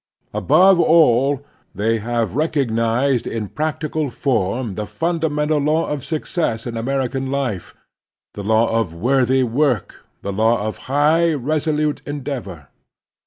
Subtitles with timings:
[0.33, 1.45] Above all,
[1.75, 7.75] they have recognized in practical form the ftmdamental law of success in American life—
[8.33, 12.69] the law of worthy work, the law of high, resolute endeavor.